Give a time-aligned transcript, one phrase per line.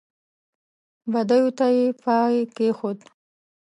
[1.11, 2.99] بدیو ته یې پای کېښود.